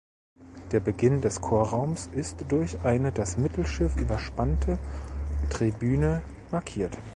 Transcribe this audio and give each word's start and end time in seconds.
Der 0.71 0.79
Beginn 0.79 1.21
des 1.21 1.41
Chorraums 1.41 2.09
ist 2.15 2.45
durch 2.47 2.79
eine 2.83 3.11
das 3.11 3.37
Mittelschiff 3.37 3.97
überspannte 3.97 4.79
Tribüne 5.51 6.23
markiert. 6.49 6.97